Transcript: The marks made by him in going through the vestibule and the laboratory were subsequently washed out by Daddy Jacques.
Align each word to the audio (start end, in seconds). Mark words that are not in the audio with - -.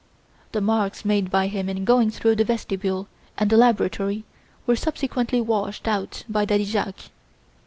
The 0.51 0.61
marks 0.61 1.05
made 1.05 1.29
by 1.29 1.45
him 1.45 1.69
in 1.69 1.85
going 1.85 2.09
through 2.09 2.35
the 2.37 2.43
vestibule 2.43 3.07
and 3.37 3.51
the 3.51 3.55
laboratory 3.55 4.23
were 4.65 4.75
subsequently 4.75 5.39
washed 5.41 5.87
out 5.87 6.23
by 6.27 6.43
Daddy 6.43 6.65
Jacques. 6.65 7.11